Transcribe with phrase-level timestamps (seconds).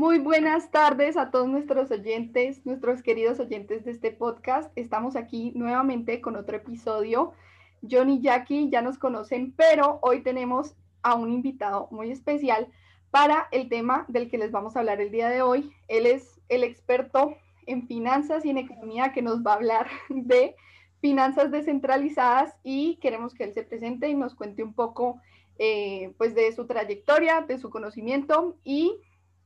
[0.00, 4.72] Muy buenas tardes a todos nuestros oyentes, nuestros queridos oyentes de este podcast.
[4.74, 7.34] Estamos aquí nuevamente con otro episodio.
[7.82, 12.68] John y Jackie ya nos conocen, pero hoy tenemos a un invitado muy especial
[13.10, 15.70] para el tema del que les vamos a hablar el día de hoy.
[15.86, 17.36] Él es el experto
[17.66, 20.56] en finanzas y en economía que nos va a hablar de
[21.02, 25.20] finanzas descentralizadas y queremos que él se presente y nos cuente un poco
[25.58, 28.96] eh, pues de su trayectoria, de su conocimiento y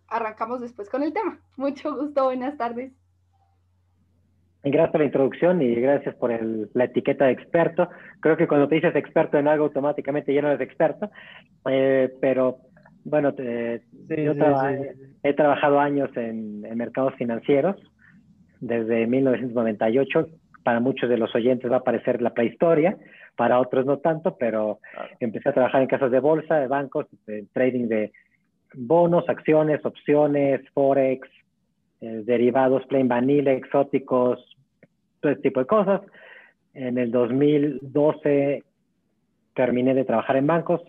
[0.08, 1.38] arrancamos después con el tema.
[1.56, 2.92] Mucho gusto, buenas tardes.
[4.64, 7.88] Gracias por la introducción y gracias por la etiqueta de experto.
[8.20, 11.10] Creo que cuando te dices experto en algo, automáticamente ya no eres experto.
[11.68, 12.60] Eh, pero
[13.04, 13.44] bueno, yo
[15.22, 17.76] he trabajado años en, mercados financieros,
[18.60, 20.28] desde 1998.
[20.62, 22.96] Para muchos de los oyentes va a parecer la prehistoria,
[23.36, 24.78] para otros no tanto, pero
[25.20, 28.12] empecé a trabajar en casas de bolsa, de bancos, en trading de
[28.76, 31.28] bonos, acciones, opciones, forex,
[32.00, 34.56] eh, derivados plain vanilla, exóticos,
[35.20, 36.00] todo ese tipo de cosas.
[36.74, 38.62] En el 2012
[39.54, 40.82] terminé de trabajar en bancos,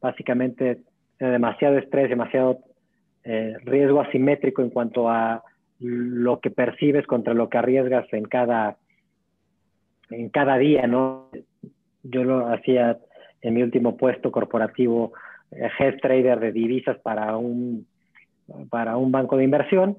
[0.00, 0.82] básicamente
[1.18, 2.60] demasiado estrés, demasiado
[3.22, 5.42] eh, riesgo asimétrico en cuanto a
[5.78, 8.76] lo que percibes contra lo que arriesgas en cada,
[10.10, 11.28] en cada día, ¿no?
[12.02, 12.98] Yo lo hacía
[13.42, 15.12] en mi último puesto corporativo
[15.52, 17.86] head trader de divisas para un,
[18.68, 19.96] para un banco de inversión.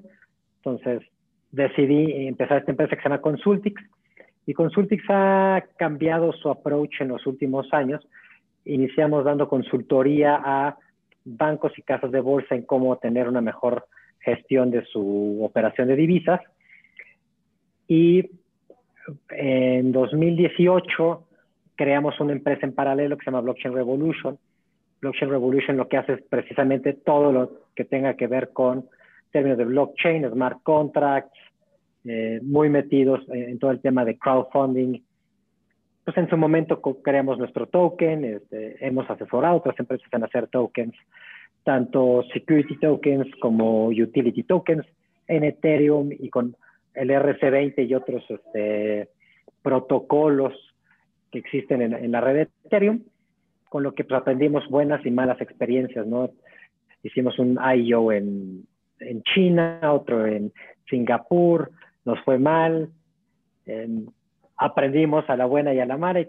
[0.58, 1.02] Entonces
[1.50, 3.82] decidí empezar esta empresa que se llama Consultix.
[4.46, 8.06] Y Consultix ha cambiado su approach en los últimos años.
[8.64, 10.76] Iniciamos dando consultoría a
[11.24, 13.86] bancos y casas de bolsa en cómo tener una mejor
[14.20, 16.40] gestión de su operación de divisas.
[17.86, 18.30] Y
[19.30, 21.24] en 2018
[21.76, 24.38] creamos una empresa en paralelo que se llama Blockchain Revolution,
[25.02, 28.88] Blockchain Revolution lo que hace es precisamente todo lo que tenga que ver con
[29.32, 31.36] términos de blockchain, smart contracts,
[32.04, 35.02] eh, muy metidos en, todo el tema de crowdfunding.
[36.04, 40.46] Pues en su momento creamos nuestro token, este, hemos asesorado a otras empresas en hacer
[40.48, 40.94] tokens,
[41.64, 44.86] tanto security tokens como utility tokens
[45.26, 46.56] en Ethereum y con
[46.94, 49.08] el RC20 y otros este,
[49.62, 50.54] protocolos
[51.32, 53.00] que existen en, en la red de Ethereum
[53.72, 56.28] con lo que aprendimos buenas y malas experiencias, ¿no?
[57.02, 58.66] Hicimos un IO en,
[59.00, 60.52] en China, otro en
[60.90, 61.70] Singapur,
[62.04, 62.90] nos fue mal,
[64.58, 66.20] aprendimos a la buena y a la mala.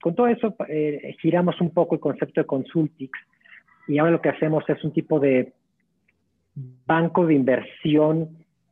[0.00, 3.18] con todo eso eh, giramos un poco el concepto de Consultix
[3.88, 5.54] y ahora lo que hacemos es un tipo de
[6.86, 8.28] banco de inversión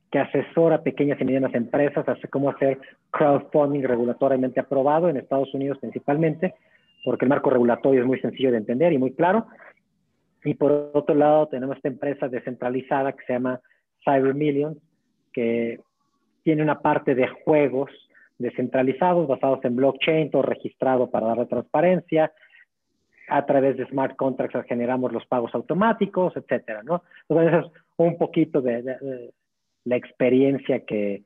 [0.08, 2.78] que asesora pequeñas y medianas empresas, hace cómo hacer
[3.10, 6.54] crowdfunding regulatoriamente aprobado en Estados Unidos principalmente,
[7.04, 9.46] porque el marco regulatorio es muy sencillo de entender y muy claro.
[10.44, 13.60] Y por otro lado, tenemos esta empresa descentralizada que se llama
[14.04, 14.78] Cyber Millions,
[15.32, 15.80] que
[16.42, 17.90] tiene una parte de juegos
[18.38, 22.32] descentralizados basados en blockchain, todo registrado para darle transparencia.
[23.28, 26.80] A través de smart contracts generamos los pagos automáticos, etcétera.
[26.80, 29.30] Entonces, es un poquito de,
[29.84, 31.22] la experiencia que,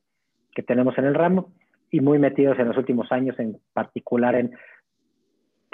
[0.55, 1.53] que tenemos en el ramo
[1.91, 4.53] y muy metidos en los últimos años, en particular en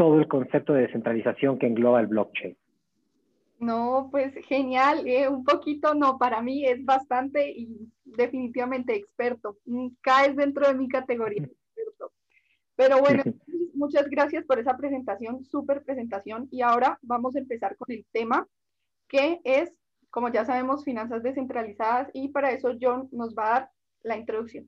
[0.00, 2.56] todo el concepto de descentralización que engloba el blockchain.
[3.58, 9.88] No, pues genial, eh, un poquito no, para mí es bastante y definitivamente experto, mm,
[10.00, 11.42] caes dentro de mi categoría.
[11.42, 12.12] Experto.
[12.76, 13.22] Pero bueno,
[13.74, 16.48] muchas gracias por esa presentación, súper presentación.
[16.50, 18.48] Y ahora vamos a empezar con el tema
[19.06, 19.70] que es,
[20.08, 23.70] como ya sabemos, finanzas descentralizadas y para eso John nos va a dar
[24.02, 24.66] la introducción.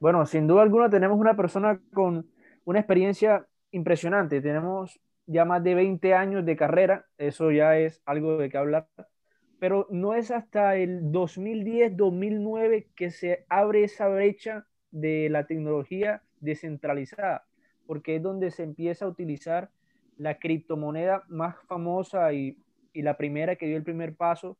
[0.00, 2.28] Bueno, sin duda alguna tenemos una persona con
[2.64, 4.40] una experiencia impresionante.
[4.40, 8.88] Tenemos ya más de 20 años de carrera, eso ya es algo de que hablar,
[9.58, 17.46] pero no es hasta el 2010-2009 que se abre esa brecha de la tecnología descentralizada,
[17.86, 19.70] porque es donde se empieza a utilizar
[20.18, 22.58] la criptomoneda más famosa y,
[22.94, 24.56] la primera que dio el primer paso,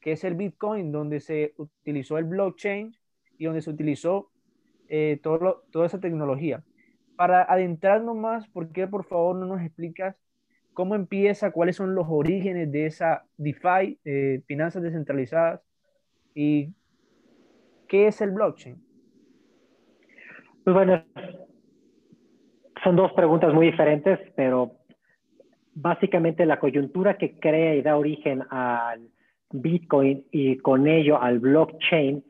[0.00, 2.96] que es el Bitcoin, donde se utilizó el blockchain
[3.36, 4.30] y donde se utilizó
[4.88, 6.64] eh, toda esa tecnología
[7.16, 10.16] para adentrarnos más, ¿por qué por favor no nos explicas
[10.72, 15.60] cómo empieza, cuáles son los orígenes de esa DeFi, eh, finanzas descentralizadas,
[16.34, 16.70] y
[17.88, 18.76] qué es el blockchain?
[20.64, 21.04] Pues bueno,
[22.82, 24.72] son dos preguntas muy diferentes, pero
[25.74, 29.08] básicamente la coyuntura que crea y da origen al
[29.50, 32.24] Bitcoin y con ello al blockchain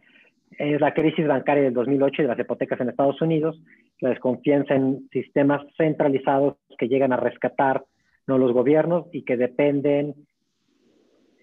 [0.58, 3.60] es la crisis bancaria del 2008 de las hipotecas en Estados Unidos
[4.00, 7.84] la desconfianza en sistemas centralizados que llegan a rescatar
[8.26, 10.14] no los gobiernos y que dependen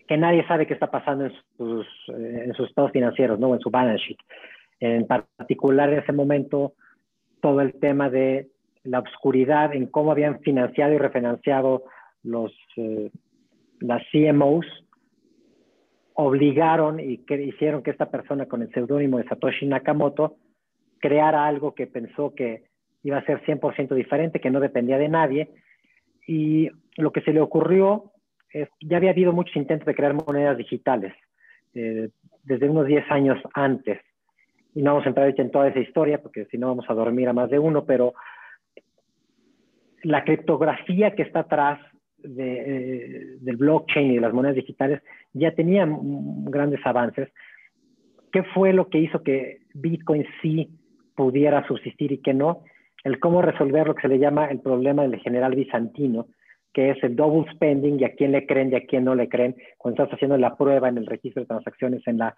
[0.07, 3.53] que nadie sabe qué está pasando en sus, eh, en sus estados financieros, ¿no?
[3.53, 4.17] En su balance sheet.
[4.79, 6.73] En particular, en ese momento,
[7.39, 8.49] todo el tema de
[8.83, 11.83] la oscuridad en cómo habían financiado y refinanciado
[12.23, 13.11] los, eh,
[13.79, 14.65] las CMOs,
[16.13, 20.35] obligaron y que hicieron que esta persona con el seudónimo de Satoshi Nakamoto
[21.01, 22.63] creara algo que pensó que
[23.03, 25.49] iba a ser 100% diferente, que no dependía de nadie.
[26.27, 28.11] Y lo que se le ocurrió
[28.81, 31.13] ya había habido muchos intentos de crear monedas digitales
[31.73, 32.09] eh,
[32.43, 33.99] desde unos 10 años antes.
[34.75, 37.27] Y no vamos a entrar en toda esa historia porque si no vamos a dormir
[37.27, 38.13] a más de uno, pero
[40.03, 41.79] la criptografía que está atrás
[42.17, 45.01] de, eh, del blockchain y de las monedas digitales
[45.33, 47.29] ya tenía grandes avances.
[48.31, 50.69] ¿Qué fue lo que hizo que Bitcoin sí
[51.21, 52.63] pudiera subsistir y que no?
[53.03, 56.25] El cómo resolver lo que se le llama el problema del general bizantino,
[56.73, 59.29] que es el double spending y a quién le creen y a quién no le
[59.29, 62.35] creen cuando estás haciendo la prueba en el registro de transacciones en, la,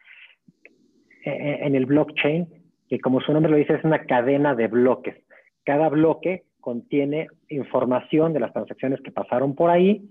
[1.23, 2.45] e, e, en el blockchain,
[2.89, 5.15] que como su nombre lo dice es una cadena de bloques.
[5.63, 10.09] Cada bloque contiene información de las transacciones que pasaron por ahí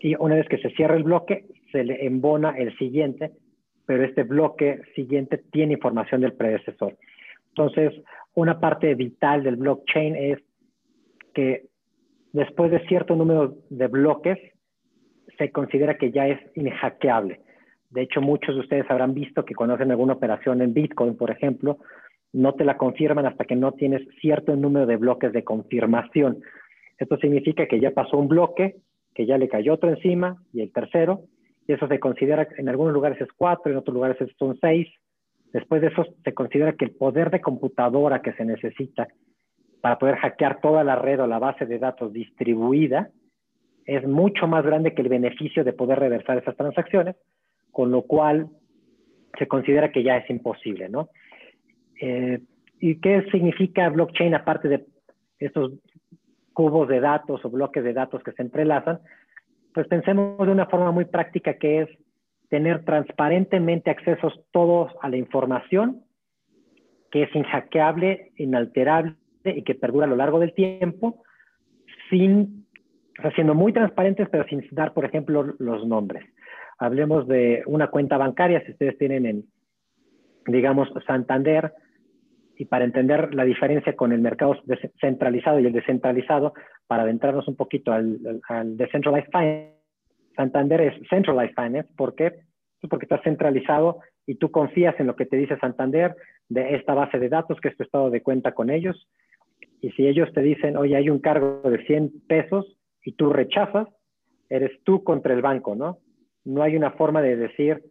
[0.00, 3.32] y una vez que se cierra el bloque se le embona el siguiente,
[3.84, 6.96] pero este bloque siguiente tiene información del predecesor.
[7.56, 7.92] Entonces,
[8.34, 10.38] una parte vital del blockchain es
[11.34, 11.66] que
[12.32, 14.38] después de cierto número de bloques,
[15.38, 17.40] se considera que ya es inhackeable.
[17.90, 21.30] De hecho, muchos de ustedes habrán visto que cuando hacen alguna operación en Bitcoin, por
[21.30, 21.78] ejemplo,
[22.32, 26.40] no te la confirman hasta que no tienes cierto número de bloques de confirmación.
[26.98, 28.76] Esto significa que ya pasó un bloque,
[29.14, 31.22] que ya le cayó otro encima y el tercero,
[31.68, 34.88] y eso se considera, en algunos lugares es cuatro, en otros lugares son seis.
[35.54, 39.06] Después de eso se considera que el poder de computadora que se necesita
[39.80, 43.10] para poder hackear toda la red o la base de datos distribuida
[43.86, 47.14] es mucho más grande que el beneficio de poder reversar esas transacciones,
[47.70, 48.48] con lo cual
[49.38, 51.08] se considera que ya es imposible, ¿no?
[52.00, 52.40] Eh,
[52.80, 54.84] ¿Y qué significa blockchain aparte de
[55.38, 55.74] estos
[56.52, 58.98] cubos de datos o bloques de datos que se entrelazan?
[59.72, 61.88] Pues pensemos de una forma muy práctica que es
[62.54, 66.04] tener transparentemente accesos todos a la información
[67.10, 71.24] que es inhackeable, inalterable y que perdura a lo largo del tiempo,
[72.08, 72.64] sin,
[73.34, 76.24] siendo muy transparentes, pero sin dar, por ejemplo, los nombres.
[76.78, 79.44] Hablemos de una cuenta bancaria, si ustedes tienen en,
[80.46, 81.72] digamos, Santander,
[82.56, 84.54] y para entender la diferencia con el mercado
[85.00, 86.54] centralizado y el descentralizado,
[86.86, 89.74] para adentrarnos un poquito al, al decentralized finance,
[90.36, 92.32] Santander es centralized finance, ¿por qué?
[92.88, 96.14] Porque está centralizado y tú confías en lo que te dice Santander
[96.48, 99.08] de esta base de datos, que es tu estado de cuenta con ellos,
[99.80, 103.86] y si ellos te dicen, oye, hay un cargo de 100 pesos y tú rechazas,
[104.48, 105.98] eres tú contra el banco, ¿no?
[106.44, 107.82] No hay una forma de decir,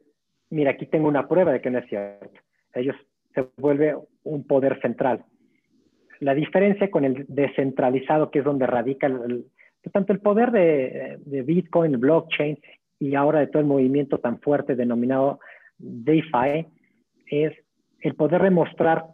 [0.50, 2.40] mira, aquí tengo una prueba de que no es cierto.
[2.74, 2.96] Ellos
[3.36, 5.24] se vuelve un poder central.
[6.20, 9.46] La diferencia con el descentralizado, que es donde radica el,
[9.92, 12.58] tanto el poder de, de Bitcoin, blockchain
[13.00, 15.40] y ahora de todo el movimiento tan fuerte denominado
[15.78, 16.66] DeFi,
[17.28, 17.54] es
[18.02, 19.06] el poder demostrar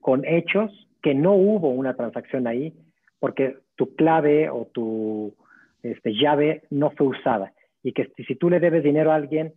[0.00, 2.72] con hechos que no hubo una transacción ahí
[3.18, 5.34] porque tu clave o tu
[5.82, 7.52] este, llave no fue usada.
[7.82, 9.52] Y que si tú le debes dinero a alguien,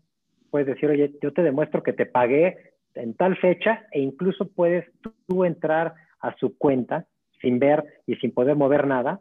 [0.50, 2.58] puedes decir, oye, yo te demuestro que te pagué
[2.96, 4.86] en tal fecha e incluso puedes
[5.28, 7.06] tú entrar a su cuenta
[7.42, 9.20] sin ver y sin poder mover nada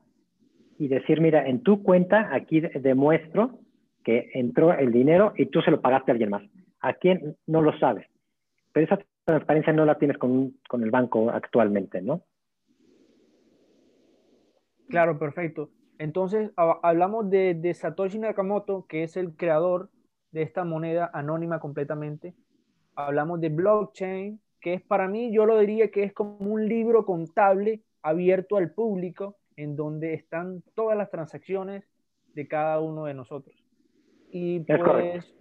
[0.79, 3.59] y decir, mira, en tu cuenta aquí demuestro
[4.05, 6.43] que entró el dinero y tú se lo pagaste a alguien más.
[6.81, 7.37] ¿A quién?
[7.47, 8.07] No lo sabes.
[8.73, 12.23] Pero esa transparencia no la tienes con, con el banco actualmente, ¿no?
[14.89, 15.71] Claro, perfecto.
[15.99, 19.91] Entonces, hablamos de, de, Satoshi Nakamoto, que es el creador
[20.33, 22.35] de esta moneda anónima completamente.
[22.97, 27.07] Hablamos de blockchain, que es para mí, yo lo diría que es como un libro
[27.07, 31.85] contable abierto al público, en donde están todas las transacciones
[32.35, 33.57] de cada uno de nosotros.
[34.31, 35.35] Y pues,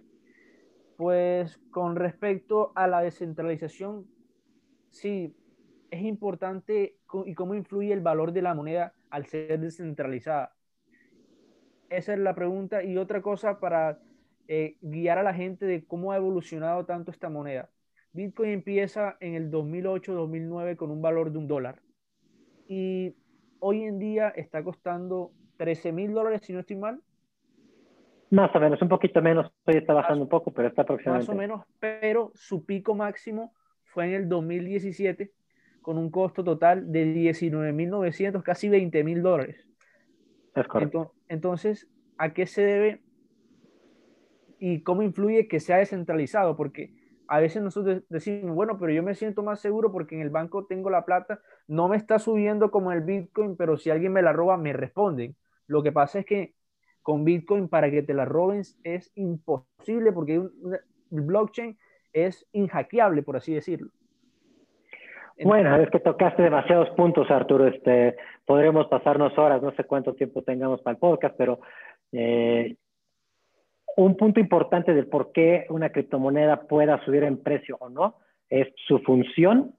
[0.96, 4.06] pues con respecto a la descentralización,
[4.90, 5.34] sí,
[5.90, 10.54] es importante y cómo influye el valor de la moneda al ser descentralizada.
[11.90, 12.82] Esa es la pregunta.
[12.82, 14.00] Y otra cosa para
[14.48, 17.70] eh, guiar a la gente de cómo ha evolucionado tanto esta moneda.
[18.12, 21.80] Bitcoin empieza en el 2008-2009 con un valor de un dólar.
[22.66, 23.14] Y
[23.66, 27.00] hoy en día está costando 13 mil dólares, si no estoy mal,
[28.30, 31.30] más o menos, un poquito menos, hoy está bajando un poco, pero está aproximadamente.
[31.30, 33.54] Más o menos, pero su pico máximo
[33.84, 35.30] fue en el 2017
[35.80, 39.68] con un costo total de 19.900, casi 20.000 dólares.
[40.54, 41.12] Es correcto.
[41.28, 43.02] Entonces, ¿a qué se debe
[44.58, 46.92] y cómo influye que sea descentralizado, porque
[47.28, 50.66] a veces nosotros decimos, bueno, pero yo me siento más seguro porque en el banco
[50.66, 54.32] tengo la plata, no me está subiendo como el Bitcoin, pero si alguien me la
[54.32, 55.34] roba, me responden.
[55.66, 56.54] Lo que pasa es que
[57.02, 60.50] con Bitcoin para que te la roben es imposible porque el
[61.10, 61.78] blockchain
[62.12, 63.90] es inhackeable, por así decirlo.
[65.42, 67.66] Bueno, es que tocaste demasiados puntos, Arturo.
[67.66, 68.16] Este,
[68.46, 71.58] podremos pasarnos horas, no sé cuánto tiempo tengamos para el podcast, pero
[72.12, 72.76] eh,
[73.96, 78.16] un punto importante del por qué una criptomoneda pueda subir en precio o no
[78.50, 79.74] es su función,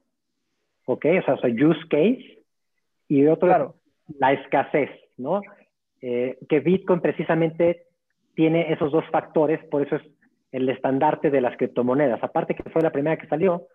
[0.86, 1.06] ¿ok?
[1.20, 2.42] O sea, su use case,
[3.08, 3.76] y otro
[4.18, 5.40] la escasez, ¿no?
[6.00, 7.84] Eh, que Bitcoin precisamente
[8.34, 10.02] tiene esos dos factores, por eso es
[10.52, 12.22] el estandarte de las criptomonedas.
[12.22, 13.66] Aparte que fue la primera que salió,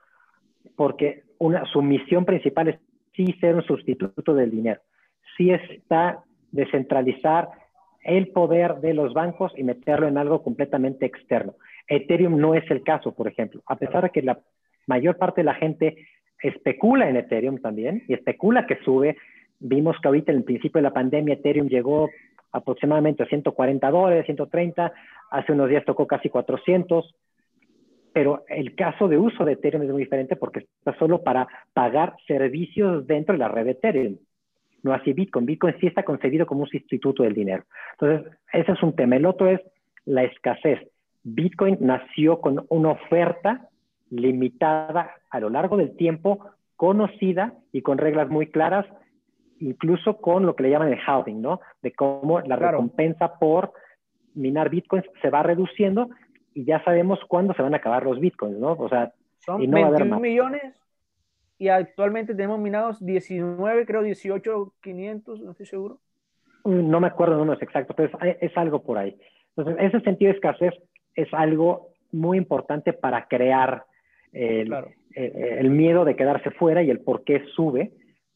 [0.75, 2.79] porque una, su misión principal es
[3.15, 4.81] sí ser un sustituto del dinero,
[5.35, 7.49] sí está descentralizar
[8.03, 11.55] el poder de los bancos y meterlo en algo completamente externo.
[11.87, 14.39] Ethereum no es el caso, por ejemplo, a pesar de que la
[14.87, 16.07] mayor parte de la gente
[16.41, 19.17] especula en Ethereum también y especula que sube.
[19.59, 22.09] Vimos que ahorita en el principio de la pandemia Ethereum llegó
[22.51, 24.91] aproximadamente a 140 dólares, 130,
[25.29, 27.15] hace unos días tocó casi 400,
[28.13, 32.15] pero el caso de uso de Ethereum es muy diferente porque está solo para pagar
[32.27, 34.17] servicios dentro de la red de Ethereum.
[34.83, 35.45] No así Bitcoin.
[35.45, 37.63] Bitcoin sí está concebido como un sustituto del dinero.
[37.93, 39.15] Entonces, ese es un tema.
[39.15, 39.61] El otro es
[40.05, 40.79] la escasez.
[41.23, 43.69] Bitcoin nació con una oferta
[44.09, 46.45] limitada a lo largo del tiempo,
[46.75, 48.85] conocida y con reglas muy claras,
[49.59, 51.61] incluso con lo que le llaman el halving, ¿no?
[51.81, 53.71] De cómo la recompensa por
[54.33, 56.09] minar bitcoins se va reduciendo
[56.53, 58.73] y ya sabemos cuándo se van a acabar los bitcoins, ¿no?
[58.73, 60.80] O sea, son y no 21 millones
[61.61, 65.99] y actualmente tenemos minados 19, creo 18, 500, no estoy seguro.
[66.63, 68.09] Mm, no me acuerdo números exactos, pero
[68.41, 69.15] es, algo por ahí.
[69.55, 70.73] Entonces, ese sentido de escasez
[71.13, 73.83] es algo muy importante para crear
[74.33, 74.73] el,
[75.13, 77.91] el, miedo de quedarse fuera y el por qué sube.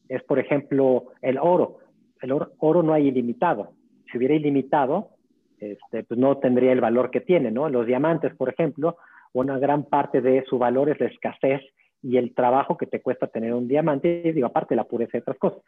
[0.08, 1.78] Es, por ejemplo, el oro.
[2.22, 3.72] El oro, oro no hay ilimitado.
[4.12, 5.16] Si hubiera ilimitado,
[5.58, 7.68] este, pues no tendría el valor que tiene, ¿no?
[7.70, 8.98] Los diamantes, por ejemplo,
[9.32, 11.60] una gran parte de su valor es la escasez
[12.06, 15.20] y el trabajo que te cuesta tener un diamante, digo, aparte de la pureza y
[15.20, 15.60] otras cosas.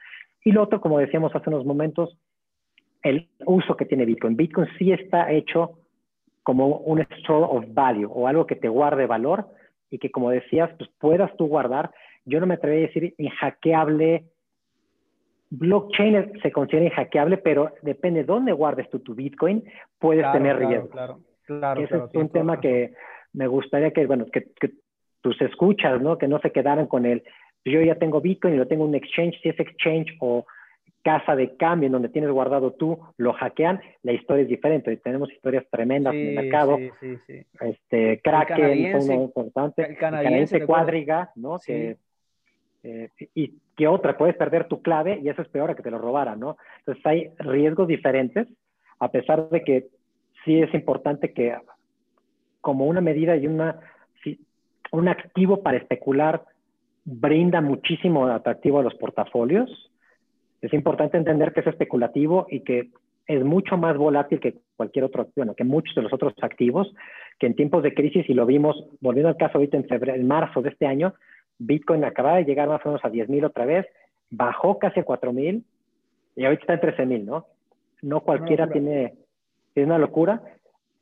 [0.44, 2.16] Y lo otro, como decíamos hace unos momentos,
[3.02, 4.36] el uso que tiene Bitcoin.
[4.36, 5.80] Bitcoin sí está hecho
[6.44, 9.48] como un store of value o algo que te guarde valor
[9.90, 11.90] y que, como decías, pues puedas tú guardar.
[12.24, 14.24] Yo no me atrevería a decir inhackeable
[15.50, 19.64] blockchain se considera inhackeable, pero depende de dónde guardes tú tu Bitcoin,
[19.98, 20.88] puedes tener riesgo.
[20.90, 21.80] Claro, claro.
[21.80, 22.92] Ese es un tema que
[23.32, 24.46] me gustaría que, bueno, que,
[25.20, 26.18] tus escuchas, ¿no?
[26.18, 27.22] Que no se quedaran con el,
[27.64, 30.46] yo ya tengo Bitcoin y lo tengo en un exchange, si es exchange o
[31.02, 34.96] casa de cambio en donde tienes guardado tú, lo hackean, la historia es diferente.
[34.98, 36.76] Tenemos historias tremendas en el mercado.
[36.76, 37.46] Sí, sí, sí.
[37.60, 39.86] Este, Kraken, muy importante.
[39.86, 41.58] El canadiense, cuadriga, ¿no?
[41.64, 41.96] Que,
[42.82, 45.90] eh, y que otra, puedes perder tu clave y eso es peor a que te
[45.90, 46.56] lo robaran, ¿no?
[46.80, 48.46] Entonces hay riesgos diferentes,
[48.98, 49.86] a pesar de que
[50.44, 51.56] sí es importante que
[52.60, 53.80] como una medida y una,
[54.92, 56.44] un activo para especular
[57.04, 59.90] brinda muchísimo atractivo a los portafolios,
[60.60, 62.90] es importante entender que es especulativo y que
[63.26, 66.92] es mucho más volátil que cualquier otro, bueno, que muchos de los otros activos,
[67.38, 70.26] que en tiempos de crisis, y lo vimos, volviendo al caso ahorita en febrero, en
[70.26, 71.14] marzo de este año,
[71.58, 73.86] Bitcoin acaba de llegar más o menos a 10 mil otra vez,
[74.30, 75.64] bajó casi a 4 mil
[76.36, 77.46] y ahorita está en 13 mil, ¿no?
[78.00, 79.14] No cualquiera tiene,
[79.74, 80.42] es una locura.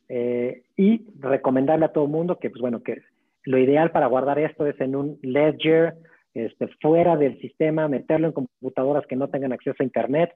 [0.08, 3.02] Eh, y recomendarle a todo el mundo que, pues bueno, que
[3.46, 5.94] lo ideal para guardar esto es en un ledger,
[6.34, 10.34] este, fuera del sistema, meterlo en computadoras que no tengan acceso a Internet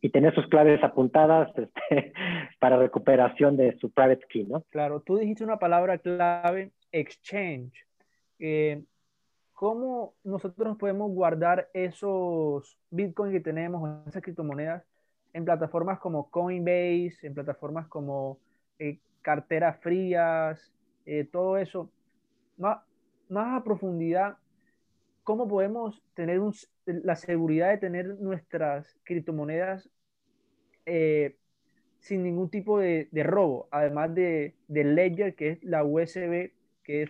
[0.00, 2.12] y tener sus claves apuntadas este,
[2.58, 4.62] para recuperación de su private key, ¿no?
[4.70, 7.74] Claro, tú dijiste una palabra clave, exchange.
[8.38, 8.82] Eh,
[9.62, 14.82] ¿cómo nosotros podemos guardar esos bitcoins que tenemos, esas criptomonedas,
[15.32, 18.38] en plataformas como Coinbase, en plataformas como
[18.80, 20.72] eh, carteras frías,
[21.06, 21.90] eh, todo eso?
[22.56, 22.78] Más,
[23.28, 24.36] más a profundidad,
[25.24, 26.40] ¿cómo podemos tener
[26.86, 29.88] la seguridad de tener nuestras criptomonedas
[30.86, 31.36] eh,
[32.00, 33.68] sin ningún tipo de, robo?
[33.70, 36.52] Además de, Ledger, que es la USB,
[36.84, 37.06] que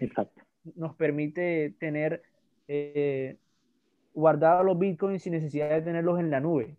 [0.76, 2.22] nos permite tener
[2.68, 3.36] eh,
[4.14, 6.76] guardar los bitcoins sin necesidad de tenerlos en la nube?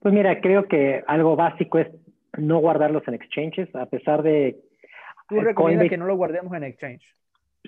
[0.00, 1.88] Pues mira, creo que algo básico es
[2.36, 4.56] no guardarlos en exchanges, a pesar de...
[5.28, 7.02] ¿Tú recomiendas que no los guardemos en exchange?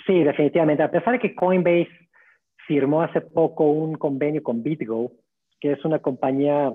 [0.07, 0.83] Sí, definitivamente.
[0.83, 1.89] A pesar de que Coinbase
[2.67, 5.13] firmó hace poco un convenio con BitGo,
[5.61, 6.73] que es una compañía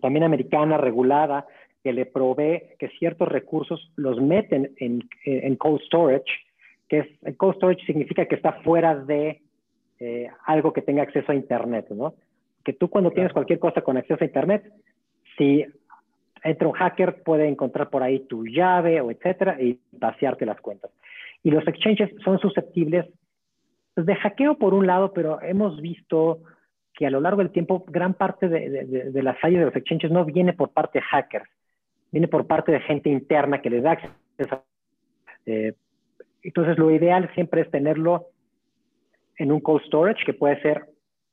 [0.00, 1.46] también americana regulada,
[1.82, 6.30] que le provee que ciertos recursos los meten en, en cold storage,
[6.88, 9.40] que es, cold storage significa que está fuera de
[9.98, 12.14] eh, algo que tenga acceso a Internet, ¿no?
[12.64, 14.70] Que tú cuando tienes cualquier cosa con acceso a Internet,
[15.36, 15.64] si
[16.42, 20.90] entra un hacker puede encontrar por ahí tu llave o etcétera y vaciarte las cuentas.
[21.42, 23.06] Y los exchanges son susceptibles
[23.94, 26.40] pues, de hackeo por un lado, pero hemos visto
[26.94, 30.24] que a lo largo del tiempo gran parte de, las fallas de los exchanges no
[30.24, 31.48] viene por parte de hackers,
[32.10, 34.64] viene por parte de gente interna que les da acceso.
[35.46, 35.74] Eh,
[36.42, 38.26] entonces, lo ideal siempre es tenerlo
[39.36, 40.89] en un cold storage, que puede ser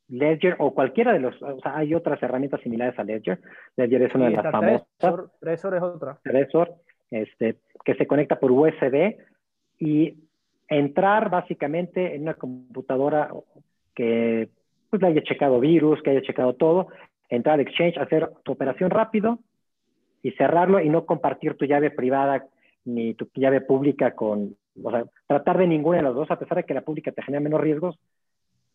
[0.08, 3.40] Ledger o cualquiera de los, o sea, hay otras herramientas similares a Ledger.
[3.76, 4.86] Ledger es una de las famosas.
[5.40, 6.18] Trezor, es otra.
[6.22, 6.74] Trezor,
[7.10, 9.16] este, que se conecta por USB
[9.78, 10.14] y
[10.68, 13.30] entrar básicamente en una computadora
[13.94, 14.48] que
[14.90, 16.88] pues, le haya checado virus, que haya checado todo,
[17.28, 19.38] entrar al Exchange, hacer tu operación rápido
[20.22, 22.46] y cerrarlo y no compartir tu llave privada
[22.84, 26.58] ni tu llave pública con, o sea, tratar de ninguna de las dos, a pesar
[26.58, 27.98] de que la pública te genera menos riesgos,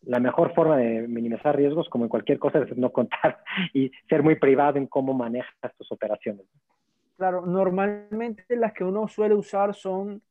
[0.06, 3.42] la mejor forma de minimizar riesgos, como en cualquier cosa, es no contar
[3.74, 6.46] y ser muy privado en cómo manejas tus operaciones.
[7.16, 10.22] Claro, normalmente las que uno suele usar son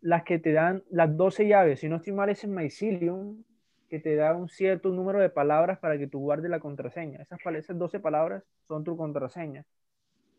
[0.00, 1.80] las que te dan las 12 llaves.
[1.80, 3.44] Si no estoy mal, es en Mycelium,
[3.88, 7.20] que te da un cierto número de palabras para que tú guardes la contraseña.
[7.22, 9.64] Esas, esas 12 palabras son tu contraseña.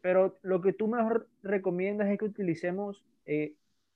[0.02, 3.54] Pero lo que tú mejor recomiendas es que utilicemos eh,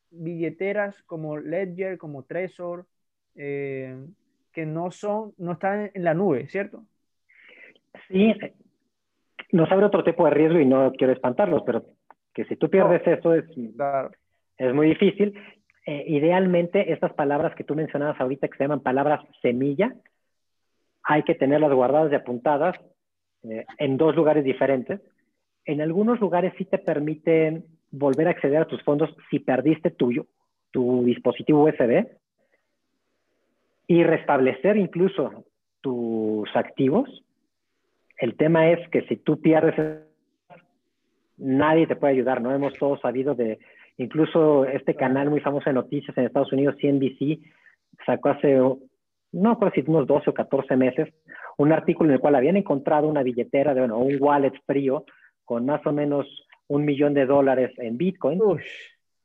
[0.10, 2.86] billeteras como Ledger, como Trezor,
[3.36, 3.98] eh,
[4.58, 6.82] que no son, no están en la nube, ¿cierto?
[8.08, 8.34] Sí,
[9.52, 11.86] nos abre otro tipo de riesgo y no quiero espantarlos, pero
[12.34, 13.46] que si tú pierdes eso es,
[14.58, 15.40] es muy difícil.
[15.86, 19.94] Eh, idealmente, estas palabras que tú mencionabas ahorita, que se llaman palabras semilla,
[21.04, 22.80] hay que tenerlas guardadas y apuntadas
[23.44, 25.00] eh, en dos lugares diferentes.
[25.66, 30.26] En algunos lugares sí te permiten volver a acceder a tus fondos si perdiste tuyo,
[30.72, 32.08] tu dispositivo USB
[33.88, 35.46] y restablecer incluso
[35.82, 37.24] tus activos.
[38.18, 40.04] El tema es que si tú pierdes,
[41.38, 42.54] nadie te puede ayudar, ¿no?
[42.54, 43.60] Hemos todos sabido de,
[43.98, 47.40] incluso este canal muy famoso de noticias en Estados Unidos, CNBC,
[48.06, 48.60] sacó hace,
[49.32, 51.14] no creo si unos 12 o 14 meses,
[51.58, 55.06] un artículo en el cual habían encontrado una billetera, de, bueno, un wallet frío
[55.46, 56.28] con más o menos
[56.68, 58.42] un millón de dólares en Bitcoin.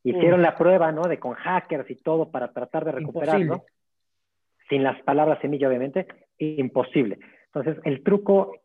[0.05, 1.03] Hicieron la prueba, ¿no?
[1.03, 3.64] De con hackers y todo para tratar de recuperarlo
[4.73, 6.07] sin las palabras semilla, obviamente,
[6.39, 7.19] imposible.
[7.45, 8.57] Entonces, el truco,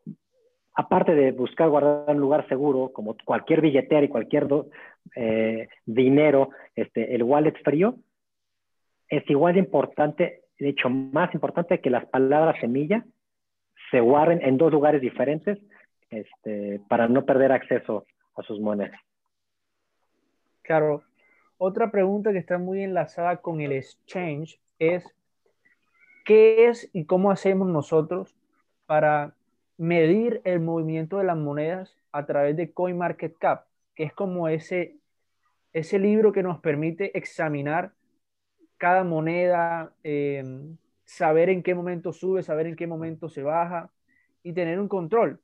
[0.72, 4.48] aparte de buscar guardar un lugar seguro, como cualquier billetera y cualquier
[5.14, 7.96] eh, dinero, este, el wallet frío,
[9.06, 13.04] es igual de importante, de hecho, más importante que las palabras semilla
[13.90, 15.58] se guarden en dos lugares diferentes
[16.08, 18.98] este, para no perder acceso a sus monedas.
[20.62, 21.02] Claro.
[21.58, 25.04] Otra pregunta que está muy enlazada con el exchange es
[26.28, 28.36] ¿Qué es y cómo hacemos nosotros
[28.84, 29.34] para
[29.78, 33.64] medir el movimiento de las monedas a través de CoinMarketCap?
[33.94, 34.98] Que es como ese,
[35.72, 37.94] ese libro que nos permite examinar
[38.76, 40.44] cada moneda, eh,
[41.06, 43.90] saber en qué momento sube, saber en qué momento se baja
[44.42, 45.40] y tener un control.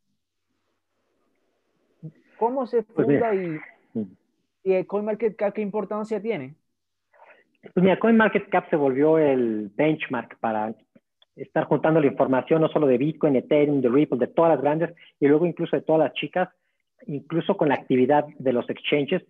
[2.38, 3.58] ¿Cómo se pues funda y,
[4.62, 6.56] y CoinMarketCap qué importancia tiene?
[7.72, 10.74] Pues mira, CoinMarketCap se volvió el benchmark para
[11.36, 14.94] estar juntando la información no solo de Bitcoin, Ethereum, de Ripple, de todas las grandes
[15.18, 16.48] y luego incluso de todas las chicas,
[17.06, 19.22] incluso con la actividad de los exchanges.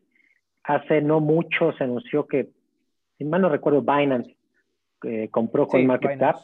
[0.65, 2.49] Hace no mucho se anunció que,
[3.19, 4.35] si mal no recuerdo, Binance
[5.05, 6.37] eh, compró CoinMarketCap.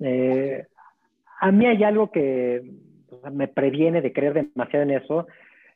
[0.00, 0.66] Eh,
[1.40, 2.62] a mí hay algo que
[3.32, 5.26] me previene de creer demasiado en eso,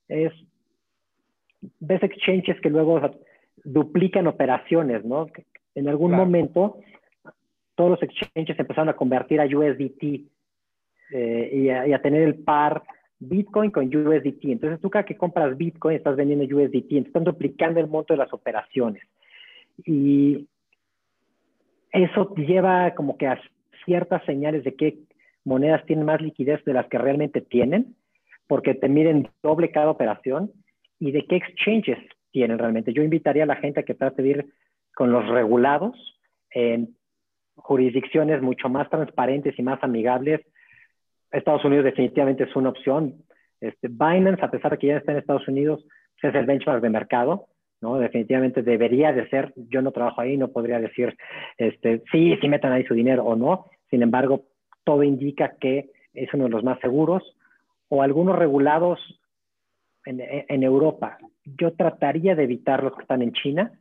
[0.09, 0.33] es
[1.81, 3.01] ves exchanges que luego
[3.67, 5.27] duplican operaciones, ¿no?
[5.75, 6.79] En algún momento
[7.75, 10.25] todos los exchanges empezaron a convertir a USDT
[11.13, 12.83] eh, y, a, tener el par
[13.19, 14.45] Bitcoin con USDT.
[14.45, 18.19] Entonces tú cada que compras Bitcoin estás vendiendo USDT, entonces están duplicando el monto de
[18.19, 19.03] las operaciones.
[19.85, 20.47] Y
[21.91, 23.41] eso lleva como que a
[23.85, 24.99] ciertas señales de qué
[25.45, 27.97] monedas tienen más liquidez de las que realmente tienen,
[28.47, 30.53] porque te miden doble cada operación
[31.01, 31.99] y de qué exchanges
[32.37, 32.93] tienen realmente.
[32.93, 34.47] Yo invitaría a la gente a que trate de ir
[34.95, 35.97] con los regulados
[36.51, 36.95] en
[37.55, 40.43] jurisdicciones mucho más transparentes y más amigables.
[41.33, 43.15] Estados Unidos definitivamente es una opción.
[43.59, 45.83] Este, Binance, a pesar de que ya está en Estados Unidos,
[46.23, 47.47] es el benchmark de mercado,
[47.81, 47.97] ¿no?
[47.97, 51.17] Definitivamente debería de ser, yo no trabajo ahí, no podría decir,
[51.57, 53.65] este, sí, sí metan ahí su dinero o no.
[53.89, 54.45] Sin embargo,
[54.85, 57.23] todo indica que es uno de los más seguros.
[57.89, 59.01] O algunos regulados
[60.07, 63.73] en, Europa, yo trataría de evitar los que están en China.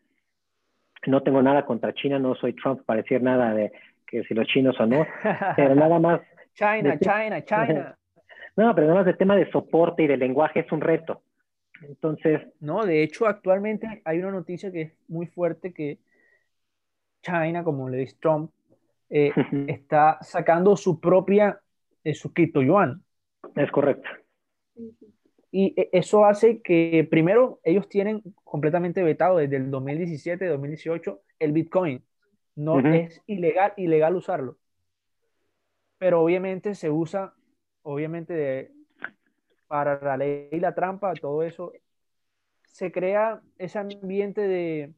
[1.07, 3.71] No tengo nada contra China, no soy Trump para decir nada de
[4.07, 5.05] que si los chinos o no,
[5.55, 6.21] pero nada más.
[6.53, 7.97] China, China, China.
[8.57, 11.21] No, pero nada más el tema de soporte y de lenguaje es un reto.
[11.81, 12.41] Entonces.
[12.61, 15.99] No, de hecho, actualmente hay una noticia que es muy fuerte que
[17.21, 18.51] China, como le dice Trump,
[19.09, 19.33] eh,
[19.67, 21.59] está sacando su propia,
[22.01, 23.03] eh, su cripto yuan.
[23.57, 24.09] Es correcto.
[25.57, 31.53] Y e, eso hace que, primero, ellos tienen completamente vetado desde el 2017, 2018 el
[31.53, 32.03] Bitcoin.
[32.55, 34.57] No es ilegal, ilegal usarlo.
[35.97, 37.35] Pero obviamente se usa,
[37.83, 38.71] obviamente, de,
[39.67, 41.71] para la ley y la trampa, todo eso.
[42.65, 44.93] Se crea ese ambiente de,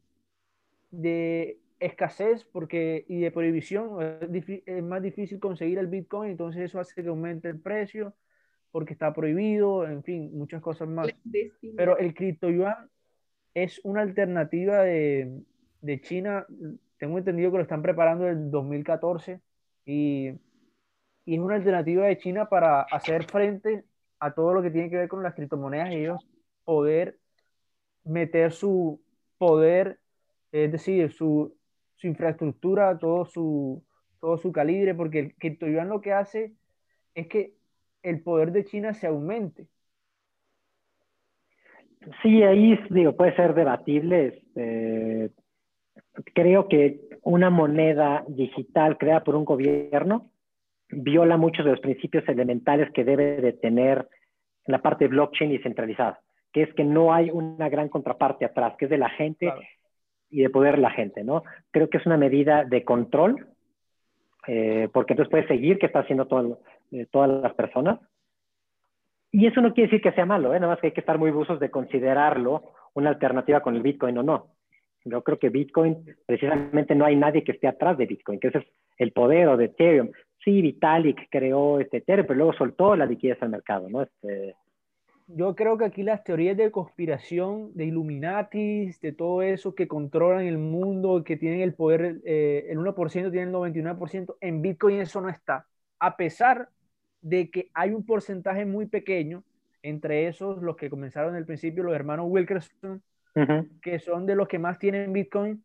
[0.90, 4.02] de escasez porque, y de prohibición.
[4.66, 8.12] Es, más difícil conseguir el Bitcoin, entonces eso hace que aumente el precio
[8.70, 11.08] porque está prohibido, en fin, muchas cosas más.
[11.76, 12.90] Pero el cripto yuan
[13.54, 15.42] es una alternativa de,
[15.80, 16.46] de, China,
[16.98, 19.40] tengo entendido que lo están preparando en el 2014
[19.84, 20.28] y,
[21.24, 23.84] y, es una alternativa de China para hacer frente
[24.20, 26.28] a todo lo que tiene que ver con las criptomonedas y ellos
[26.64, 27.18] poder
[28.04, 29.00] meter su
[29.38, 30.00] poder,
[30.52, 31.56] es decir, su,
[31.96, 33.84] su infraestructura, todo su,
[34.20, 36.54] todo su calibre, porque el cripto yuan lo que hace
[37.14, 37.57] es que
[38.02, 39.66] el poder de China se aumente.
[42.22, 44.26] Sí, ahí digo, puede ser debatible.
[44.26, 45.30] Este,
[46.34, 50.30] creo que una moneda digital creada por un gobierno
[50.90, 54.08] viola muchos de los principios elementales que debe de tener
[54.66, 56.20] la parte de blockchain y centralizada,
[56.52, 59.52] que es que no hay una gran contraparte atrás, que es de la gente
[60.30, 61.42] y de poder la gente, ¿no?
[61.70, 63.46] Creo que es una medida de control,
[64.46, 68.00] eh, porque entonces puede seguir que está haciendo todo, de todas las personas.
[69.30, 70.60] Y eso no quiere decir que sea malo, ¿eh?
[70.60, 74.16] nada más que hay que estar muy buzos de considerarlo una alternativa con el Bitcoin
[74.18, 74.54] o no.
[75.04, 78.58] Yo creo que Bitcoin, precisamente no hay nadie que esté atrás de Bitcoin, que ese
[78.58, 78.64] es
[78.96, 80.10] el poder de Ethereum.
[80.44, 84.02] Sí, Vitalik creó este Ethereum, pero luego soltó la liquidez al mercado, ¿no?
[84.02, 84.56] Este...
[85.30, 90.46] Yo creo que aquí las teorías de conspiración, de Illuminatis, de todo eso que controlan
[90.46, 95.20] el mundo, que tienen el poder, eh, el 1% tiene el 99%, en Bitcoin eso
[95.20, 95.66] no está.
[95.98, 96.70] A pesar
[97.20, 99.44] de que hay un porcentaje muy pequeño,
[99.82, 103.02] entre esos los que comenzaron al principio, los hermanos Wilkerson,
[103.80, 105.64] que son de los que más tienen Bitcoin,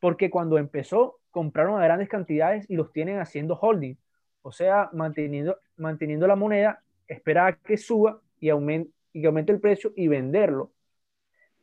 [0.00, 3.94] porque cuando empezó compraron a grandes cantidades y los tienen haciendo holding,
[4.42, 9.52] o sea, manteniendo, manteniendo la moneda, esperar a que suba y aumente, y que aumente
[9.52, 10.72] el precio y venderlo.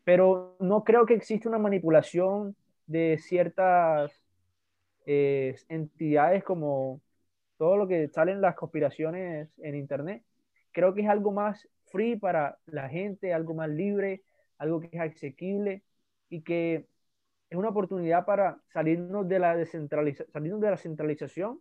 [0.04, 4.21] Pero no creo que exista una manipulación de ciertas
[5.06, 7.01] eh, entidades como
[7.58, 10.24] todo lo que salen las conspiraciones en Internet,
[10.72, 14.24] creo que es algo más free para la gente, algo más libre,
[14.58, 15.84] algo que es asequible
[16.30, 16.88] y que
[17.50, 21.60] es una oportunidad para salirnos de la, salirnos de la centralización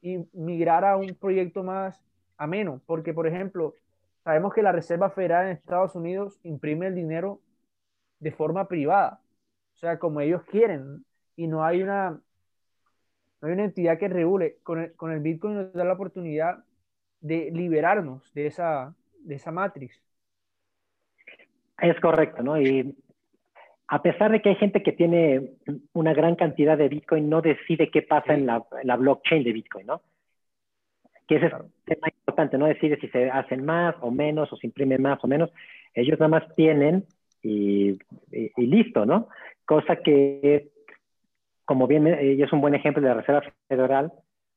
[0.00, 2.04] y migrar a un proyecto más
[2.36, 3.74] ameno, porque por ejemplo,
[4.22, 7.40] sabemos que la Reserva Federal en Estados Unidos imprime el dinero
[8.20, 9.20] de forma privada,
[9.74, 12.20] o sea, como ellos quieren, y no hay una
[13.46, 14.56] no hay una entidad que regule.
[14.64, 16.64] Con el, con el Bitcoin nos da la oportunidad
[17.20, 20.02] de liberarnos de esa, de esa matrix.
[21.78, 22.60] Es correcto, ¿no?
[22.60, 22.96] Y
[23.86, 25.52] a pesar de que hay gente que tiene
[25.92, 29.86] una gran cantidad de Bitcoin, no decide qué pasa en, la, la, blockchain de Bitcoin,
[29.86, 30.02] ¿no?
[31.28, 34.56] Que ese es un tema importante, no decide si se hacen más o menos o
[34.56, 35.52] se imprimen más o menos.
[35.94, 37.04] Ellos nada más tienen
[37.42, 37.98] y,
[38.32, 39.28] y listo, ¿no?
[39.64, 40.70] Cosa que
[41.66, 44.12] como bien y es un buen ejemplo de la Reserva Federal,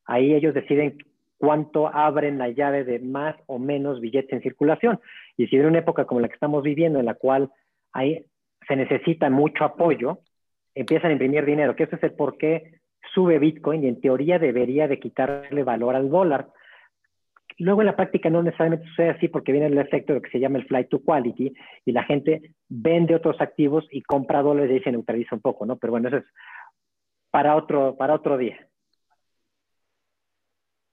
[0.06, 0.98] ahí ellos deciden
[1.38, 5.00] cuánto abren la llave de más o menos billetes en circulación.
[5.38, 7.50] Y si en una época como la que estamos viviendo, en la cual
[7.94, 8.26] hay,
[8.68, 10.20] se necesita mucho apoyo,
[10.76, 12.80] empiezan a imprimir dinero, que ese es el por qué
[13.14, 16.50] sube Bitcoin y en teoría debería de quitarle valor al dólar.
[17.58, 20.30] Luego en la práctica no necesariamente sucede así porque viene el efecto de lo que
[20.30, 21.54] se llama el flight to quality
[21.86, 25.66] y la gente vende otros activos y compra dólares y ahí se neutraliza un poco,
[25.66, 25.78] ¿no?
[25.78, 26.26] Pero bueno, eso es
[27.32, 28.68] para otro, para otro día.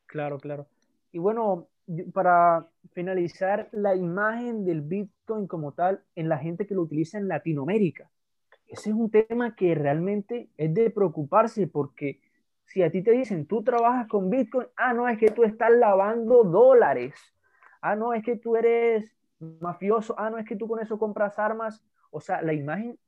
[0.07, 0.66] Claro, claro.
[1.12, 1.68] Y bueno,
[2.12, 7.29] para finalizar, la imagen del Bitcoin como tal en la gente que lo utiliza en
[7.29, 8.11] Latinoamérica.
[8.66, 12.20] Ese es un tema que realmente es de preocuparse porque
[12.66, 15.70] si a ti te dicen, tú trabajas con Bitcoin, ah, no, es que tú estás
[15.70, 17.14] lavando dólares,
[17.81, 19.16] ah, no, es que tú eres
[19.61, 21.85] mafioso, ah, no, es que tú con eso compras armas.
[22.11, 22.99] O sea, la imagen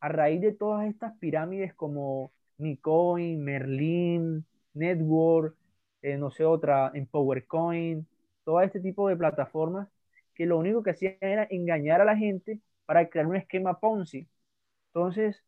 [0.00, 5.56] a raíz de todas estas pirámides como Nicoin, Merlin, Network,
[6.02, 8.06] eh, no sé, otra, en PowerCoin,
[8.44, 9.88] todo este tipo de plataformas
[10.34, 14.28] que lo único que hacían era engañar a la gente para crear un esquema Ponzi.
[14.88, 15.42] Entonces,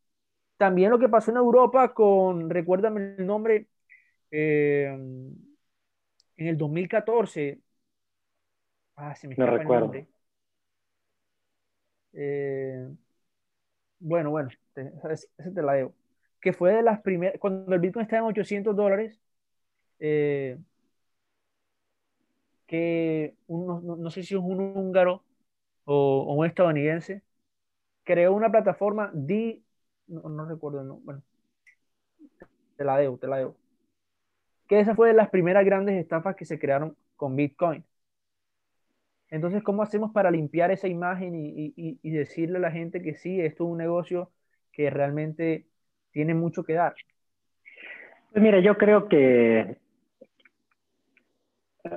[0.59, 3.69] también lo que pasó en Europa con, recuérdame el nombre,
[4.31, 4.87] eh,
[6.37, 7.61] en el 2014.
[8.97, 9.93] Ah, se me no recuerdo.
[12.13, 12.89] Eh,
[13.99, 14.51] bueno, bueno,
[15.11, 15.95] ese te la debo.
[16.45, 19.19] Que fue de las primeras, cuando el Bitcoin estaba en 800 dólares,
[19.99, 20.59] eh,
[22.67, 25.25] que no, sé si es un húngaro
[25.85, 27.23] o, un estadounidense,
[28.05, 29.63] creó una plataforma, D,
[30.09, 31.23] no, recuerdo, no, bueno,
[32.77, 33.57] te la debo, te la debo.
[34.69, 37.85] Que esa fue de las primeras grandes estafas que se crearon con Bitcoin.
[39.31, 43.65] Entonces, ¿cómo hacemos para limpiar esa imagen y, decirle a la gente que sí, esto
[43.65, 44.31] es un negocio
[44.73, 45.67] que realmente
[46.15, 46.95] tiene mucho que dar?
[48.33, 49.77] Pues mira, yo creo que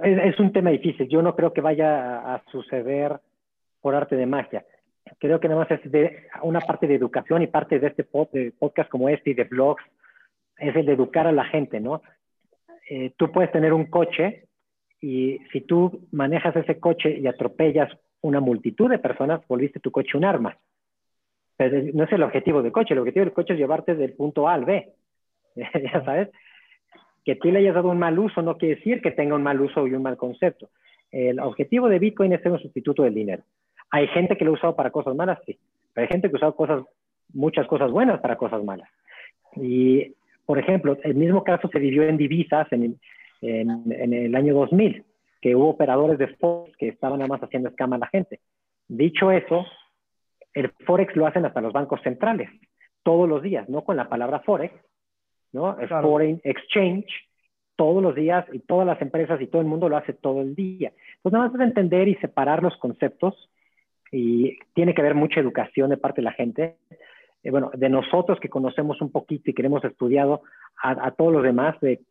[0.03, 1.07] es, un tema difícil.
[1.07, 3.19] Yo no creo que vaya a, suceder
[3.79, 4.65] por arte de magia.
[5.19, 8.89] Creo que nada más es de una parte de educación y parte de este podcast
[8.89, 9.83] como este y de blogs
[10.57, 12.01] es el de educar a la gente, ¿no?
[12.89, 14.47] Eh, tú puedes tener un coche
[14.99, 17.89] y si tú manejas ese coche y atropellas
[18.21, 20.57] una multitud de personas, volviste tu coche un arma.
[21.57, 24.47] Pero no es el objetivo del coche, el objetivo del coche es llevarte del punto
[24.47, 24.93] A al B.
[25.55, 26.29] ya sabes,
[27.25, 29.59] que tú le hayas dado un mal uso no quiere decir que tenga un mal
[29.59, 30.69] uso y un mal concepto.
[31.11, 33.43] El objetivo de Bitcoin es ser un sustituto del dinero.
[33.89, 35.57] Hay gente que lo ha usado para cosas malas, sí,
[35.93, 36.83] pero hay gente que ha usado cosas,
[37.33, 38.89] muchas cosas buenas para cosas malas.
[39.55, 40.13] Y,
[40.45, 42.99] por ejemplo, el mismo caso se vivió en divisas en,
[43.41, 45.03] el año 2000,
[45.41, 48.39] que hubo operadores de Forex que estaban nada más haciendo escama a la gente.
[48.87, 49.65] Dicho eso,
[50.59, 52.49] el Forex lo hacen hasta los bancos centrales,
[53.03, 54.73] todos los días, no con la palabra Forex,
[55.53, 55.79] ¿no?
[55.79, 57.07] El foreign exchange,
[57.75, 60.55] todos los días y todas las empresas y todo el mundo lo hace todo el
[60.55, 60.91] día.
[61.17, 63.49] Entonces, nada más es entender y separar los conceptos
[64.11, 66.77] y tiene que haber mucha educación de parte de la gente.
[67.43, 70.41] Eh, bueno, de nosotros que conocemos un poquito y que hemos estudiado
[70.81, 72.01] a, a, todos los demás, de,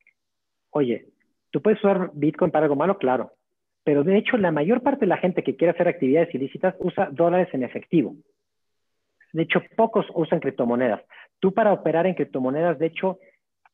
[0.70, 1.06] oye,
[1.50, 2.96] ¿tú puedes usar Bitcoin para algo malo?
[2.98, 3.32] Claro.
[3.82, 7.08] Pero de hecho, la mayor parte de la gente que quiere hacer actividades ilícitas usa
[7.10, 8.14] dólares en efectivo.
[9.36, 11.02] De hecho, pocos usan criptomonedas.
[11.40, 13.18] Tú para operar en criptomonedas, de hecho,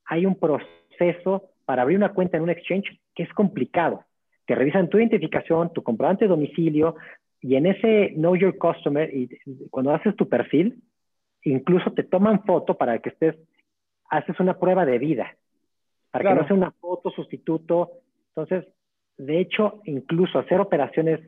[0.05, 4.03] hay un proceso para abrir una cuenta en un exchange que es complicado.
[4.45, 6.97] Te revisan tu identificación, tu comprobante de domicilio
[7.41, 9.29] y en ese Know Your Customer, y
[9.71, 10.83] cuando haces tu perfil,
[11.45, 13.37] incluso te toman foto para que estés,
[14.11, 15.37] haces una prueba de vida,
[16.11, 17.93] para que no sea una foto sustituto.
[18.31, 18.67] Entonces,
[19.17, 21.21] de hecho, incluso hacer operaciones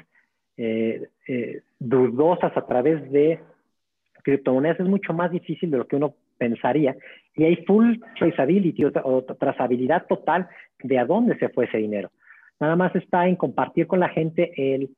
[0.56, 3.38] eh, eh, dudosas a través de
[4.24, 6.96] criptomonedas es mucho más difícil de lo que uno pensaría.
[7.36, 10.48] Y hay full traceability o, trazabilidad total
[10.82, 12.10] de a dónde se fue ese dinero.
[12.58, 14.90] Nada más está en compartir con la gente el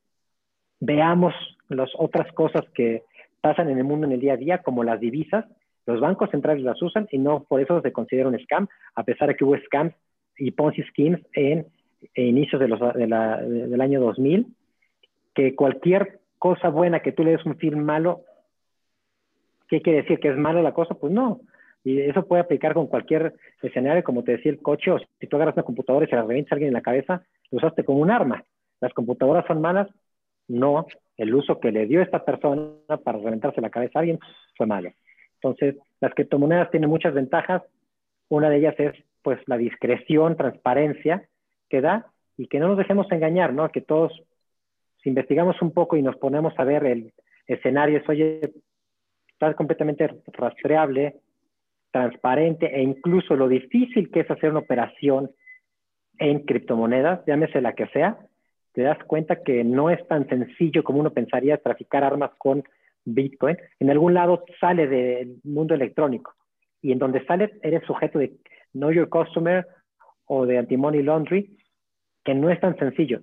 [0.81, 1.35] veamos
[1.69, 3.03] las otras cosas que
[3.41, 5.45] pasan en el mundo en el día a día, como las divisas.
[5.87, 9.29] Los bancos centrales las usan y no por eso se considera un scam, a pesar
[9.29, 9.95] de que hubo scams
[10.39, 11.67] y Ponzi schemes en,
[12.15, 14.47] inicios de los, del año 2000,
[15.35, 18.21] que cualquier cosa buena que tú le des un film malo
[19.69, 20.21] ¿Qué quiere decir?
[20.21, 20.95] ¿Que es mala la cosa?
[20.95, 21.41] Pues no.
[21.85, 25.37] Y eso puede aplicar con cualquier escenario, como te decía el coche, o si tú
[25.37, 28.01] agarras una computadora y se la revientas a alguien en la cabeza, lo usaste como
[28.01, 28.45] un arma.
[28.81, 29.89] ¿Las computadoras son malas?
[30.49, 30.87] No.
[31.17, 32.73] El uso que le dio esta persona
[33.05, 34.19] para reventarse la cabeza a alguien
[34.57, 34.91] fue malo.
[35.35, 37.63] Entonces, las criptomonedas tienen muchas ventajas.
[38.29, 41.29] Una de ellas es, pues, la discreción, transparencia
[41.69, 43.69] que da y que no nos dejemos engañar, ¿no?
[43.71, 44.13] Que todos,
[45.03, 47.13] si investigamos un poco y nos ponemos a ver el
[47.47, 48.41] escenario, es, oye,
[49.37, 51.17] está completamente rastreable,
[51.91, 55.31] transparente e incluso lo difícil que es hacer una operación
[56.19, 58.19] en criptomonedas, llámese la que sea,
[58.73, 62.65] te das cuenta que no es tan sencillo como uno pensaría traficar armas con
[63.05, 63.59] Bitcoin.
[63.79, 66.35] En algún lado sale del mundo electrónico
[66.81, 68.33] y en donde sale eres sujeto de
[68.73, 69.67] Know Your Customer
[70.25, 71.57] o de Anti-Money Laundry,
[72.25, 73.21] que no es tan sencillo.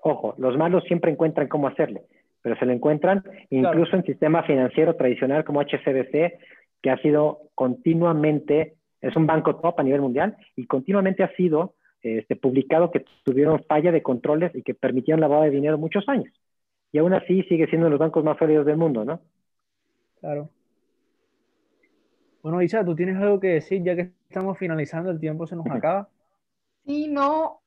[0.00, 2.02] Ojo, los malos siempre encuentran cómo hacerle
[2.42, 6.38] pero se lo encuentran incluso en sistema financiero tradicional como HCBC,
[6.82, 11.74] que ha sido continuamente, es un banco top a nivel mundial y continuamente ha sido
[12.02, 16.32] este, publicado que tuvieron falla de controles y que permitieron lavado de dinero muchos años.
[16.92, 19.20] Y aún así sigue siendo uno de los bancos más sólidos del mundo, ¿no?
[20.20, 20.48] Claro.
[22.42, 25.66] Bueno, Isa, ¿tú tienes algo que decir ya que estamos finalizando, el tiempo se nos
[25.70, 26.08] acaba?
[26.86, 27.57] Sí, no,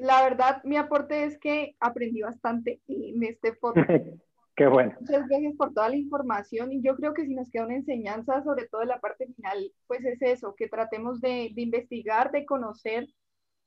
[0.00, 3.88] la verdad, mi aporte es que aprendí bastante en este podcast.
[4.56, 4.94] Qué bueno.
[5.00, 8.42] Muchas gracias por toda la información y yo creo que si nos queda una enseñanza,
[8.42, 13.08] sobre todo en la parte final, pues es eso, que tratemos de, investigar, de conocer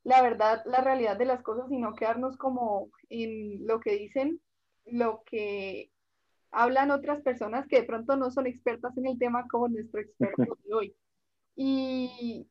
[0.03, 4.41] la verdad, la realidad de las cosas y no quedarnos como en lo que dicen,
[4.85, 5.91] lo que
[6.51, 10.57] hablan otras personas que de pronto no son expertas en el tema como nuestro experto
[10.65, 10.95] de hoy.
[11.55, 12.47] Y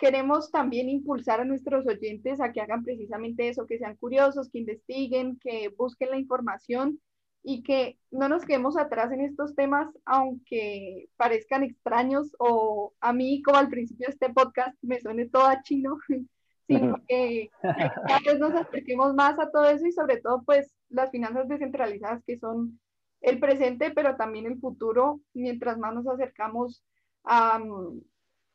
[0.00, 4.58] queremos también impulsar a nuestros oyentes a que hagan precisamente eso, que sean curiosos, que
[4.58, 6.98] investiguen, que busquen la información
[7.42, 13.42] y que no nos quedemos atrás en estos temas, aunque parezcan extraños o a mí,
[13.42, 15.98] como al principio de este podcast, me suene todo a chino,
[16.66, 21.10] sino que cada vez nos acerquemos más a todo eso y sobre todo pues las
[21.10, 22.80] finanzas descentralizadas que son
[23.20, 26.82] el presente, pero también el futuro, mientras más nos acercamos
[27.24, 28.00] a mm,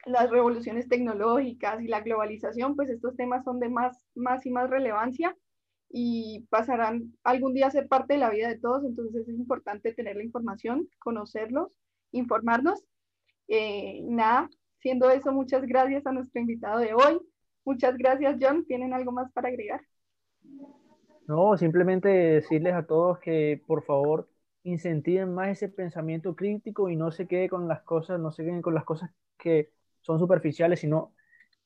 [0.05, 4.69] las revoluciones tecnológicas y la globalización, pues estos temas son de más, más y más
[4.69, 5.35] relevancia
[5.89, 9.93] y pasarán algún día a ser parte de la vida de todos, entonces es importante
[9.93, 11.71] tener la información, conocerlos,
[12.11, 12.83] informarnos.
[13.47, 17.19] Eh, nada, siendo eso, muchas gracias a nuestro invitado de hoy.
[17.63, 18.65] Muchas gracias, John.
[18.65, 19.81] ¿Tienen algo más para agregar?
[21.27, 24.29] No, simplemente decirles a todos que por favor
[24.63, 28.61] incentiven más ese pensamiento crítico y no se quede con las cosas, no se queden
[28.61, 29.71] con las cosas que
[30.05, 31.11] son superficiales, sino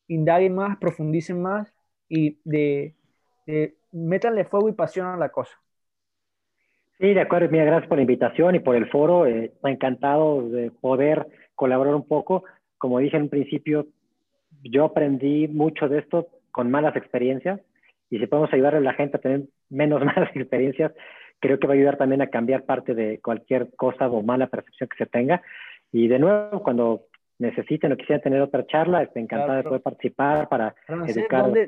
[0.07, 1.73] indaguen más, profundicen más
[2.07, 2.95] y de,
[3.45, 5.59] de métanle fuego y pasión a la cosa.
[6.99, 7.49] Sí, de acuerdo.
[7.49, 9.25] Mira, gracias por la invitación y por el foro.
[9.25, 12.43] Eh, encantado de poder colaborar un poco.
[12.77, 13.87] Como dije en un principio,
[14.63, 17.61] yo aprendí mucho de esto con malas experiencias
[18.09, 20.91] y si podemos ayudar a la gente a tener menos malas experiencias,
[21.39, 24.89] creo que va a ayudar también a cambiar parte de cualquier cosa o mala percepción
[24.89, 25.41] que se tenga.
[25.91, 27.05] Y de nuevo, cuando
[27.39, 30.75] necesiten o quisieran tener otra charla, estoy encantado de poder participar para
[31.07, 31.45] educar.
[31.45, 31.67] ¿dónde,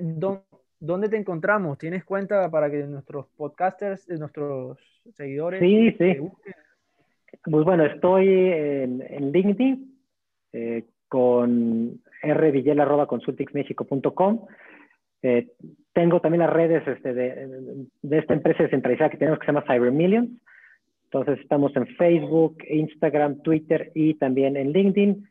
[0.79, 1.77] dónde, te encontramos?
[1.77, 4.77] ¿Tienes cuenta para que nuestros podcasters, eh, nuestros
[5.13, 5.61] seguidores...
[5.61, 6.17] Sí, sí.
[7.43, 9.97] Pues bueno, estoy en, en LinkedIn
[10.53, 14.45] eh, con rvillela.consultingsmexico.com.
[15.23, 15.47] Eh,
[15.93, 19.63] tengo también las redes este, de, de, esta empresa descentralizada que tenemos que se llama
[19.65, 20.29] Cyber Millions.
[21.05, 25.27] Entonces estamos en Facebook, Instagram, Twitter y también en LinkedIn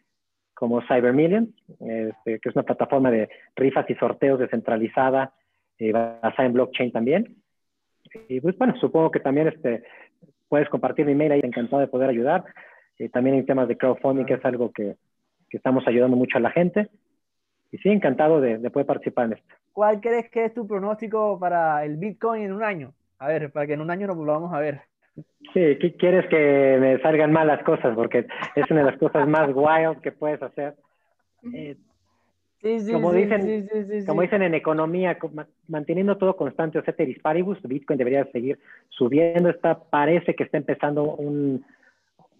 [0.61, 1.49] como Cyber Millions,
[1.81, 5.33] este, que es una plataforma de rifas y sorteos descentralizada
[5.79, 7.35] eh, basada en blockchain también.
[8.29, 9.83] Y pues bueno, supongo que también este,
[10.51, 12.45] puedes compartir mi mail ahí, encantado de poder ayudar.
[12.99, 14.97] Eh, también en temas de crowdfunding, que es algo que,
[15.49, 16.91] que estamos ayudando mucho a la gente.
[17.73, 19.55] Y sí, encantado de, de, poder participar en esto.
[19.73, 22.93] ¿Cuál crees que es tu pronóstico para el Bitcoin en un año?
[23.19, 24.90] A ver, para que en un año nos volvamos a ver.
[25.53, 27.95] Sí, quieres que me salgan mal las cosas?
[27.95, 30.75] Porque es una de las cosas más wild que puedes hacer.
[31.53, 31.77] Eh,
[32.63, 33.69] sí, sí, como, dicen,
[34.07, 35.19] como dicen en economía,
[35.67, 39.49] manteniendo todo constante, o sea, disparibus, Bitcoin debería seguir subiendo.
[39.49, 41.65] Está, parece que está empezando un,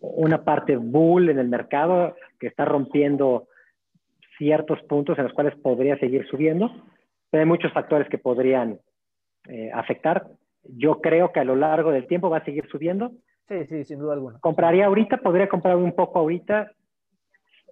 [0.01, 3.49] una parte bull en el mercado que está rompiendo
[4.39, 6.71] ciertos puntos en los cuales podría seguir subiendo,
[7.31, 8.79] pero hay muchos factores que podrían
[9.49, 10.27] eh, afectar.
[10.65, 13.13] Yo creo que a lo largo del tiempo va a seguir subiendo.
[13.49, 14.39] Sí, sí, sin duda alguna.
[14.41, 16.73] Compraría ahorita, podría comprar un poco ahorita,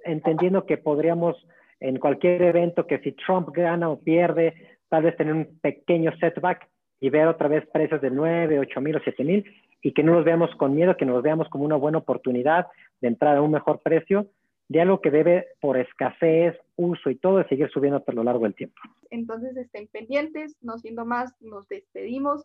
[0.05, 1.37] entendiendo que podríamos
[1.81, 4.55] en cualquier evento que si Trump gana o pierde,
[4.89, 6.69] tal vez tener un pequeño setback
[7.01, 9.45] y ver otra vez precios de 9, 8 mil o 7 mil
[9.83, 12.67] y que no nos veamos con miedo, que nos veamos como una buena oportunidad
[13.01, 14.27] de entrar a un mejor precio
[14.69, 18.55] de algo que debe por escasez, uso y todo seguir subiendo por lo largo del
[18.55, 18.77] tiempo.
[19.11, 22.45] Entonces estén pendientes, no siendo más, nos despedimos.